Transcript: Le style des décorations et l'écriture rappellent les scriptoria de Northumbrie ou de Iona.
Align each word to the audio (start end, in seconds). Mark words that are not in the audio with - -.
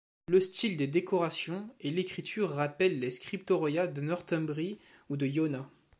Le 0.29 0.41
style 0.41 0.77
des 0.77 0.87
décorations 0.87 1.69
et 1.79 1.91
l'écriture 1.91 2.49
rappellent 2.53 2.97
les 2.99 3.11
scriptoria 3.11 3.85
de 3.85 4.01
Northumbrie 4.01 4.79
ou 5.09 5.15
de 5.15 5.27
Iona. 5.27 5.69